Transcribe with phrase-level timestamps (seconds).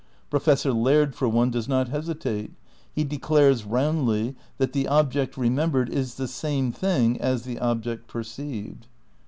[0.31, 2.53] Professor Laird, for one, does not hesitate.
[2.91, 8.87] He declares roundly that the object remembered is the same thing as the object perceived.